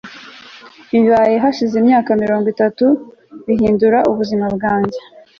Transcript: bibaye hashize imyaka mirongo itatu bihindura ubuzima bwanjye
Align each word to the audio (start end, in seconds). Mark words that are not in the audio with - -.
bibaye 0.91 1.35
hashize 1.43 1.75
imyaka 1.81 2.09
mirongo 2.23 2.45
itatu 2.53 2.85
bihindura 3.45 3.99
ubuzima 4.11 4.45
bwanjye 4.55 4.99